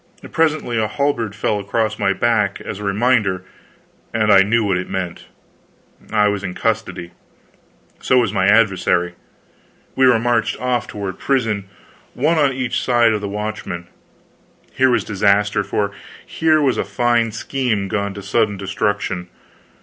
[0.31, 3.43] Presently a halberd fell across my back, as a reminder,
[4.11, 5.27] and I knew what it meant.
[6.11, 7.11] I was in custody.
[7.99, 9.13] So was my adversary.
[9.95, 11.65] We were marched off toward prison,
[12.15, 13.85] one on each side of the watchman.
[14.73, 15.63] Here was disaster,
[16.25, 19.27] here was a fine scheme gone to sudden destruction!